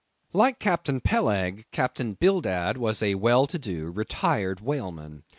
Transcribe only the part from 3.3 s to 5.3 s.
to do, retired whaleman.